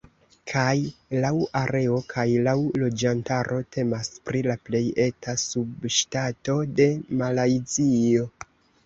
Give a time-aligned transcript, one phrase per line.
[0.51, 0.69] Kaj
[1.25, 6.89] laŭ areo kaj laŭ loĝantaro temas pri la plej eta subŝtato de
[7.21, 8.27] Malajzio.